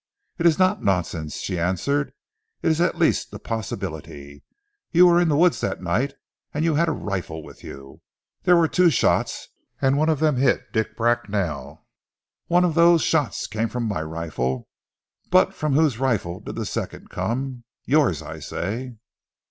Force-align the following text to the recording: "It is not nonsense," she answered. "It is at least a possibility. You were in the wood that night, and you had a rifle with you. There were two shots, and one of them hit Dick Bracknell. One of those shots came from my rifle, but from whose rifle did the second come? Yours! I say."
"It 0.39 0.47
is 0.47 0.57
not 0.57 0.81
nonsense," 0.83 1.37
she 1.41 1.59
answered. 1.59 2.11
"It 2.63 2.71
is 2.71 2.81
at 2.81 2.97
least 2.97 3.31
a 3.35 3.37
possibility. 3.37 4.43
You 4.91 5.05
were 5.05 5.21
in 5.21 5.27
the 5.29 5.37
wood 5.37 5.53
that 5.53 5.79
night, 5.79 6.15
and 6.55 6.65
you 6.65 6.73
had 6.73 6.89
a 6.89 6.91
rifle 6.91 7.43
with 7.43 7.63
you. 7.63 8.01
There 8.41 8.55
were 8.55 8.67
two 8.67 8.89
shots, 8.89 9.49
and 9.79 9.95
one 9.99 10.09
of 10.09 10.19
them 10.19 10.37
hit 10.37 10.73
Dick 10.73 10.97
Bracknell. 10.97 11.85
One 12.47 12.65
of 12.65 12.73
those 12.73 13.03
shots 13.03 13.45
came 13.45 13.69
from 13.69 13.83
my 13.83 14.01
rifle, 14.01 14.67
but 15.29 15.53
from 15.53 15.73
whose 15.73 15.99
rifle 15.99 16.39
did 16.39 16.55
the 16.55 16.65
second 16.65 17.11
come? 17.11 17.63
Yours! 17.85 18.23
I 18.23 18.39
say." 18.39 18.95